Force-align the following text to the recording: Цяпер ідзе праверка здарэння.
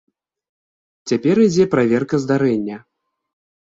Цяпер 1.13 1.35
ідзе 1.45 1.69
праверка 1.77 2.15
здарэння. 2.27 2.85